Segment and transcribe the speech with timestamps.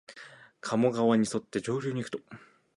[0.61, 2.19] 加茂川にそって上流にいくと、